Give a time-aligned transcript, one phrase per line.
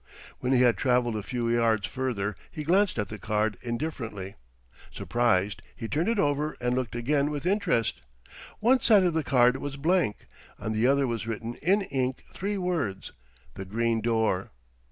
[0.39, 4.33] When he had travelled a few yards further he glanced at the card indifferently.
[4.89, 8.01] Surprised, he turned it over and looked again with interest.
[8.59, 10.25] One side of the card was blank;
[10.57, 13.11] on the other was written in ink three words,
[13.53, 14.49] "The Green Door."